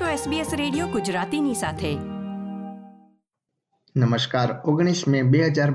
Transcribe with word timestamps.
છો 0.00 0.30
SBS 0.30 0.46
radio 0.52 0.86
ગુજરાતીની 0.86 1.54
સાથે. 1.54 1.94
નમસ્કાર. 3.96 4.60
ઓગણીસ 4.64 5.04
મે 5.08 5.22
બે 5.22 5.46
હજાર 5.46 5.70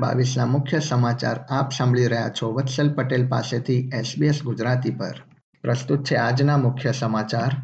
મુખ્ય 0.45 0.79
સમાચાર 0.79 1.39
આપ 1.49 1.71
સાંભળી 1.71 2.07
રહ્યા 2.07 2.29
છો 2.29 2.53
વત્સલ 2.53 2.93
પટેલ 2.93 3.27
પાસેથી 3.27 3.89
SBS 3.89 4.41
ગુજરાતી 4.43 4.91
પર. 4.91 5.21
પ્રસ્તુત 5.61 6.03
છે 6.03 6.15
આજના 6.15 6.57
મુખ્ય 6.57 6.91
સમાચાર. 6.91 7.55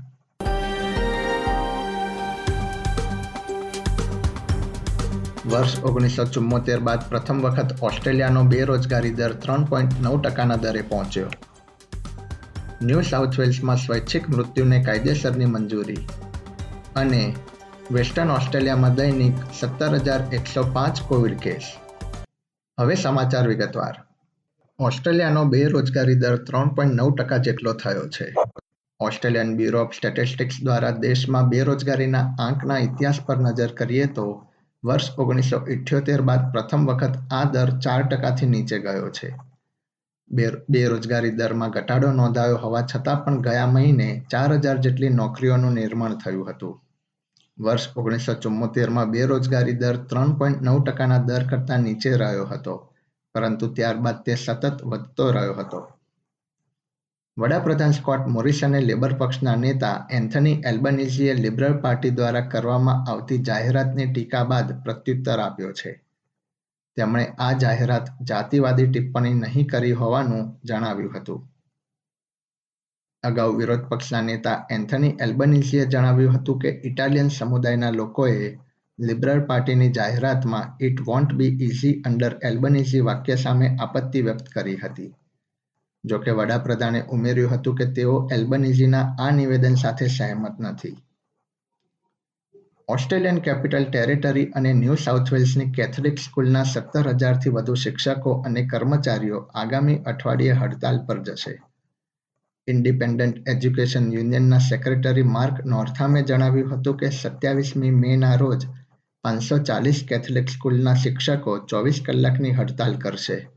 વર્ષ 5.50 5.84
ઓગણીસો 5.84 6.26
ચુમ્મોતેર 6.26 6.80
બાદ 6.80 7.10
પ્રથમ 7.10 7.42
વખત 7.42 7.80
ઓસ્ટ્રેલિયાનો 7.82 8.44
બેરોજગારી 8.44 9.12
દર 9.12 9.34
ત્રણ 9.34 9.66
પોઈન્ટ 9.66 10.02
નવ 10.02 10.22
ટકાના 10.22 10.56
દરે 10.56 10.82
પહોંચ્યો. 10.82 11.28
ન્યૂ 12.82 13.02
સાઉથ 13.02 13.40
વેલ્સમાં 13.40 13.78
સ્વૈચ્છિક 13.78 14.30
મૃત્યુને 14.30 14.84
કાયદેસરની 14.84 15.46
મંજૂરી. 15.46 16.08
અને 16.96 17.36
વેસ્ટર્ન 17.92 18.32
ઓસ્ટ્રેલિયામાં 18.32 18.96
દૈનિક 18.96 19.34
સત્તર 19.60 19.96
હજાર 19.96 20.34
એકસો 20.34 20.64
પાંચ 20.74 21.02
કોવિડ 21.02 21.40
કેસ. 21.40 21.62
હવે 22.80 22.96
સમાચાર 22.96 23.48
વિગતવાર. 23.48 23.96
ઓસ્ટ્રેલિયાનો 24.80 25.46
બેરોજગારી 25.46 26.16
દર 26.16 26.44
ત્રણ 26.44 26.68
પોઈન્ટ 26.68 26.94
નવ 26.94 27.16
ટકા 27.16 27.38
જેટલો 27.38 27.74
થયો 27.74 28.10
છે. 28.10 28.34
ઓસ્ટ્રેલિયન 29.00 29.58
બ્યુરો 29.58 29.80
ઓફ 29.80 29.94
સ્ટેટિસ્ટિક્સ 29.94 30.56
દ્વારા 30.64 30.90
દેશમાં 30.90 31.50
બેરોજગારીના 31.50 32.36
આંકના 32.40 32.78
ઇતિહાસ 32.78 33.20
પર 33.26 33.38
નજર 33.38 33.72
કરીએ 33.72 34.06
તો 34.06 34.48
વર્ષ 34.86 35.20
ઓગણીસો 35.20 35.68
ઇઠ્યોતેર 35.68 36.22
બાદ 36.22 36.52
પ્રથમ 36.52 36.86
વખત 36.86 37.14
આ 37.32 37.44
દર 37.44 37.70
ચાર 37.80 38.04
ટકાથી 38.04 38.46
નીચે 38.46 38.80
ગયો 38.80 39.10
છે. 39.10 39.55
બેરોજગારી 40.32 41.36
દરમાં 41.40 41.72
ઘટાડો 41.72 42.10
નોંધાયો 42.12 42.58
હોવા 42.58 42.82
છતાં 42.84 43.22
પણ 43.24 43.42
ગયા 43.42 43.68
મહિને 43.68 44.08
ચાર 44.32 44.52
હજાર 44.56 44.80
જેટલી 44.86 45.10
નોકરીઓનું 45.10 45.78
નિર્માણ 45.80 46.18
થયું 46.18 46.48
હતું. 46.50 46.76
વર્ષ 47.58 47.86
ઓગણીસો 47.96 48.34
ચુમ્મોતેરમાં 48.44 49.12
બેરોજગારી 49.12 49.80
દર 49.82 49.98
ત્રણ 50.10 50.32
પોઈન્ટ 50.40 50.62
નવ 50.62 50.78
ટકાના 50.84 51.26
દર 51.28 51.46
કરતાં 51.50 51.84
નીચે 51.84 52.18
રહ્યો 52.18 52.46
હતો, 52.46 52.76
પરંતુ 53.36 53.68
ત્યારબાદ 53.76 54.24
તે 54.26 54.36
સતત 54.36 54.76
વધતો 54.84 55.32
રહ્યો 55.32 55.56
હતો. 55.60 55.82
વડાપ્રધાન 57.38 57.94
સ્કોટ 57.94 58.28
મોરિસને 58.28 58.80
લેબર 58.82 59.14
પક્ષના 59.14 59.56
નેતા 59.56 59.96
એન્થની 60.12 60.62
એલ્બનીઝીએ 60.66 61.34
લિબરલ 61.44 61.78
પાર્ટી 61.84 62.12
દ્વારા 62.12 62.50
કરવામાં 62.54 63.04
આવતી 63.12 63.40
જાહેરાતની 63.50 64.08
ટીકા 64.10 64.44
બાદ 64.46 64.74
પ્રત્યુત્તર 64.84 65.40
આપ્યો 65.40 65.72
છે. 65.74 65.92
તેમણે 66.98 67.26
આ 67.40 67.54
જાહેરાત 67.54 68.14
જાતિવાદી 68.30 68.88
ટિપ્પણી 68.88 69.34
નહીં 69.34 69.68
કરી 69.68 69.92
હોવાનું 69.92 70.46
જણાવ્યું 70.64 71.18
હતું. 71.18 71.42
અગાઉ 73.24 73.58
વિરોધ 73.58 73.88
પક્ષના 73.90 74.22
નેતા 74.22 74.56
એન્થની 74.72 75.16
એલ્બનીઝીએ 75.20 75.86
જણાવ્યું 75.86 76.38
હતું 76.38 76.60
કે 76.60 76.74
ઇટાલિયન 76.84 77.30
સમુદાયના 77.30 77.92
લોકોએ 77.92 78.58
લિબરલ 79.00 79.40
પાર્ટીની 79.40 79.92
જાહેરાતમાં 79.92 80.74
it 80.80 81.06
won't 81.06 81.34
be 81.34 81.54
easy 81.68 81.94
under 82.02 82.36
Albanese 82.44 83.02
વાક્ય 83.02 83.36
સામે 83.36 83.72
આપત્તિ 83.80 84.22
વ્યક્ત 84.22 84.52
કરી 84.54 84.76
હતી. 84.76 85.10
જોકે 86.04 86.32
વડાપ્રધાને 86.32 87.02
ઉમેર્યું 87.10 87.54
હતું 87.54 87.76
કે 87.76 87.86
તેઓ 87.86 88.16
એલ્બનીઝીના 88.32 89.08
આ 89.20 89.32
નિવેદન 89.32 89.76
સાથે 89.76 90.08
સહેમત 90.08 90.60
નથી. 90.60 90.96
ઓસ્ટ્રેલિયન 92.88 93.38
કેપિટલ 93.38 93.84
ટેરેટરી 93.84 94.46
અને 94.46 94.74
ન્યૂ 94.74 94.96
સાઉથ 94.96 95.34
વેલ્સની 95.34 95.72
કેથલિક 95.72 96.20
સ્કૂલના 96.20 96.64
સત્તર 96.64 97.08
હજારથી 97.08 97.50
વધુ 97.50 97.76
શિક્ષકો 97.76 98.34
અને 98.42 98.66
કર્મચારીઓ 98.66 99.40
આગામી 99.56 99.96
અઠવાડિયે 99.96 100.54
હડતાલ 100.54 101.06
પર 101.06 101.24
જશે. 101.24 101.62
ઇન્ડિપેન્ડન્ટ 102.68 103.50
એજ્યુકેશન 103.50 104.14
યુનિયનના 104.14 104.58
સેક્રેટરી 104.58 105.24
માર્ક 105.24 105.66
નોર્થામે 105.66 106.22
જણાવ્યું 106.22 106.80
હતું 106.80 106.98
કે 106.98 107.10
સત્યાવીસમી 107.10 107.90
મેના 107.90 108.36
રોજ 108.36 108.66
પાંચસો 109.24 109.58
ચાલીસ 109.58 110.06
કેથલિક 110.08 110.50
સ્કૂલના 110.50 110.94
શિક્ષકો 110.94 111.58
ચોવીસ 111.60 112.02
કલાકની 112.06 112.52
હડતાલ 112.52 112.98
કરશે. 112.98 113.48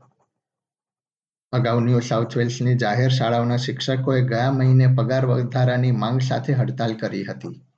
અગાઉ 1.51 1.79
ન્યૂ 1.79 1.99
સાઉથ 1.99 2.37
વેલ્સની 2.37 2.75
જાહેર 2.75 3.09
શાળાઓના 3.09 3.57
શિક્ષકોએ 3.57 4.21
ગયા 4.21 4.51
મહિને 4.51 4.87
પગાર 4.87 5.25
વધારાની 5.25 5.91
માંગ 5.91 6.21
સાથે 6.21 6.53
હડતાલ 6.53 6.93
કરી 6.93 7.23
હતી. 7.23 7.68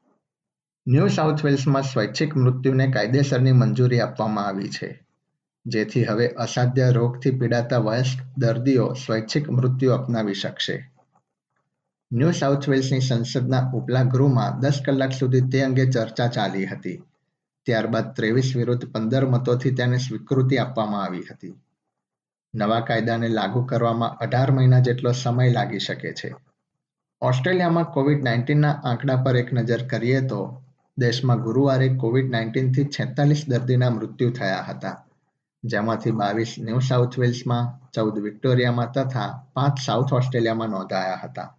ન્યૂ 0.87 1.07
સાઉથ 1.07 1.45
વેલ્સમાં 1.45 1.83
સ્વૈચ્છિક 1.83 2.37
મૃત્યુને 2.37 2.87
કાયદેસરની 2.87 3.51
મંજૂરી 3.51 3.99
આપવામાં 3.99 4.47
આવી 4.47 4.69
છે. 4.69 5.03
જેથી 5.65 6.03
હવે 6.03 6.27
અસાધ્ય 6.27 6.91
રોગથી 6.91 7.31
પીડાતા 7.31 7.77
વયસ્ક 7.77 8.39
દર્દીઓ 8.39 8.93
સ્વૈચ્છિક 8.93 9.49
મૃત્યુ 9.49 9.91
અપનાવી 9.91 10.33
શકશે. 10.33 10.91
ન્યૂ 12.13 12.31
સાઉથ 12.31 12.69
વેલ્સની 12.69 12.99
સંસદના 12.99 13.71
ઉપલા 13.73 14.03
ગૃહમાં 14.03 14.59
દસ 14.59 14.81
કલાક 14.85 15.11
સુધી 15.11 15.41
તે 15.41 15.61
અંગે 15.61 15.85
ચર્ચા 15.85 16.27
ચાલી 16.27 16.65
હતી. 16.65 17.03
ત્યારબાદ 17.65 18.15
ત્રેવીસ 18.15 18.53
વિરુદ્ધ 18.55 18.91
પંદર 18.91 19.25
મતોથી 19.25 19.71
તેને 19.71 19.97
સ્વીકૃતિ 19.97 20.57
આપવામાં 20.57 21.03
આવી 21.03 21.23
હતી. 21.31 21.53
નવા 22.55 22.79
કાયદાને 22.79 23.27
લાગુ 23.27 23.63
કરવામાં 23.63 24.17
અઢાર 24.17 24.51
મહિના 24.51 24.79
જેટલો 24.79 25.11
સમય 25.11 25.51
લાગી 25.51 25.79
શકે 25.79 26.13
છે. 26.13 26.35
ઓસ્ટ્રેલિયામાં 27.21 27.83
કોવિડ 27.83 28.23
નાઇન્ટીનના 28.23 28.71
આંકડા 28.71 29.15
પર 29.15 29.35
એક 29.35 29.53
નજર 29.53 29.87
કરીએ 29.87 30.21
તો 30.21 30.63
દેશમાં 31.01 31.43
ગુરુવારે 31.43 31.87
કોવિડ 31.95 32.31
નાઇન્ટીનથી 32.31 32.83
છેતાલીસ 32.83 33.45
દર્દીના 33.47 33.89
મૃત્યુ 33.89 34.31
થયા 34.31 34.65
હતા. 34.69 35.05
જેમાંથી 35.63 36.11
બાવીસ 36.11 36.55
ન્યૂ 36.59 36.79
સાઉથ 36.79 37.19
વેલ્સમાં, 37.19 37.91
ચૌદ 37.91 38.19
વિક્ટોરિયામાં 38.19 38.91
તથા 38.91 39.27
પાંચ 39.53 39.77
સાઉથ 39.85 40.13
ઓસ્ટ્રેલિયામાં 40.13 40.69
નોંધાયા 40.69 41.19
હતા. 41.23 41.57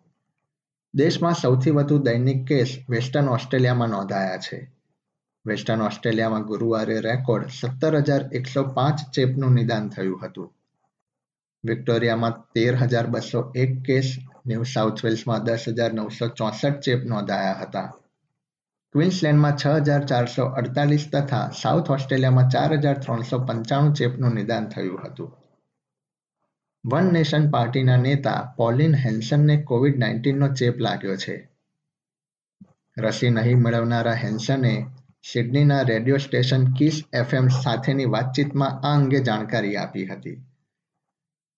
દેશમાં 0.94 1.34
સૌથી 1.34 1.70
વધુ 1.70 1.98
દૈનિક 1.98 2.46
કેસ 2.46 2.78
વેસ્ટર્ન 2.88 3.28
ઓસ્ટ્રેલિયામાં 3.28 3.88
નોંધાયા 3.88 4.36
છે. 4.36 4.58
વેસ્ટર્ન 5.46 5.82
ઓસ્ટ્રેલિયામાં 5.82 6.42
ગુરુવારે 6.42 7.00
રેકોર્ડ 7.00 7.46
સત્તર 7.60 7.96
હજાર 7.96 8.22
એકસો 8.32 8.62
પાંચ 8.64 8.98
ચેપનું 9.14 9.52
નિદાન 9.52 9.88
થયું 9.88 10.26
હતું. 10.26 10.52
વિક્ટોરિયામાં 11.64 12.44
તેર 12.54 12.76
હજાર 12.76 13.06
બસો 13.06 13.52
એક 13.56 13.82
કેસ, 13.82 14.16
ન્યૂ 14.46 14.62
સાઉથ 14.62 15.04
વેલ્સમાં 15.04 15.44
દસ 15.44 15.64
હજાર 15.68 15.92
નવસો 15.92 16.28
ચોસઠ 16.28 16.80
ચેપ 16.80 17.04
નોંધાયા 17.04 17.58
હતા. 17.62 17.92
ક્વીન્સલેન્ડમાં 18.94 19.56
છ 19.56 19.66
હજાર 19.66 20.02
ચારસો 20.04 20.44
અડતાલીસ 20.44 21.08
તથા 21.08 21.50
સાઉથ 21.50 21.90
ઓસ્ટ્રેલિયામાં 21.90 22.48
ચાર 22.48 22.72
હજાર 22.76 22.98
ત્રણસો 22.98 23.38
પંચાણું 23.38 23.92
ચેપનું 23.92 24.34
નિદાન 24.34 24.66
થયું 24.66 25.06
હતું. 25.06 25.30
વન 26.90 27.12
નેશન 27.12 27.50
પાર્ટીના 27.50 27.96
નેતા 27.96 28.54
પોલિન 28.56 28.94
હેન્સનને 28.94 29.56
કોવિડ 29.62 29.96
નાઇન્ટીનનો 29.98 30.48
ચેપ 30.48 30.76
લાગ્યો 30.78 31.16
છે. 31.16 31.48
રસી 32.98 33.30
નહીં 33.30 33.58
મેળવનારા 33.58 34.14
હેન્સને 34.14 34.86
સિડનીના 35.32 35.82
રેડિયો 35.82 36.16
સ્ટેશન 36.16 36.64
કિસ 36.72 37.04
એફએમ 37.12 37.48
સાથેની 37.48 38.04
વાતચીતમાં 38.04 38.70
આ 38.70 38.94
અંગે 38.94 39.20
જાણકારી 39.20 39.76
આપી 39.76 40.06
હતી. 40.06 40.36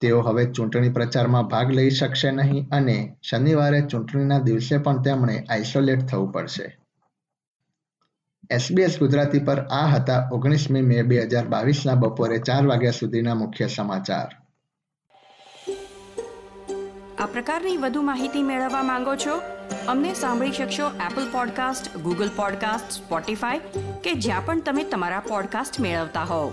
તેઓ 0.00 0.22
હવે 0.22 0.44
ચૂંટણી 0.44 0.88
પ્રચારમાં 0.88 1.46
ભાગ 1.46 1.70
લઈ 1.70 1.90
શકશે 1.90 2.30
નહીં 2.30 2.68
અને 2.72 3.16
શનિવારે 3.22 3.82
ચૂંટણીના 3.82 4.38
દિવસે 4.38 4.78
પણ 4.78 5.02
તેમણે 5.02 5.44
આઇસોલેટ 5.48 6.06
થવું 6.06 6.32
પડશે. 6.32 6.83
એસબીએસ 8.50 8.98
ગુજરાતી 8.98 9.38
પર 9.38 9.60
આ 9.60 9.86
હતા 9.86 10.28
ઓગણીસમી 10.32 10.82
મે 10.82 11.02
બે 11.02 11.22
હજાર 11.22 11.46
બાવીસના 11.46 11.94
બપોરે 11.94 12.38
ચાર 12.38 12.66
વાગ્યા 12.66 12.90
સુધીના 12.90 13.34
મુખ્ય 13.34 13.66
સમાચાર. 13.66 14.36
આ 17.18 17.26
પ્રકારની 17.26 17.76
વધુ 17.76 18.02
માહિતી 18.02 18.42
મેળવવા 18.42 18.82
માંગો 18.82 19.14
છો? 19.14 19.40
અમને 19.88 20.14
સાંભળી 20.14 20.52
શકશો 20.52 20.86
Apple 20.86 21.32
podcast 21.32 21.96
Google 21.96 22.28
podcast 22.36 22.90
Spotify 22.90 23.58
કે 24.04 24.12
જ્યાં 24.12 24.46
પણ 24.46 24.60
તમે 24.60 24.84
તમારા 24.84 25.20
પોડકાસ્ટ 25.20 25.80
મેળવતા 25.80 26.22
હોવ. 26.22 26.52